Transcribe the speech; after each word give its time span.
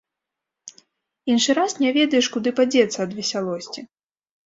Іншы 1.35 1.51
раз 1.59 1.71
не 1.83 1.89
ведаеш, 2.01 2.25
куды 2.39 2.49
падзецца 2.63 2.97
ад 3.09 3.19
весялосці. 3.23 3.89